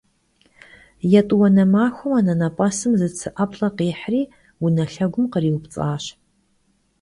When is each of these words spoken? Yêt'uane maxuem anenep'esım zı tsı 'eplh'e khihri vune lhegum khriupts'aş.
Yêt'uane 1.11 1.63
maxuem 1.73 2.13
anenep'esım 2.19 2.93
zı 2.99 3.09
tsı 3.15 3.29
'eplh'e 3.33 3.69
khihri 3.77 4.21
vune 4.59 4.85
lhegum 4.93 5.25
khriupts'aş. 5.33 6.03